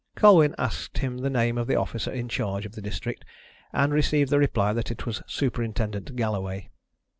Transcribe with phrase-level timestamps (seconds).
[0.15, 3.23] Colwyn asked him the name of the officer in charge of the district,
[3.71, 6.71] and received the reply that it was Superintendent Galloway.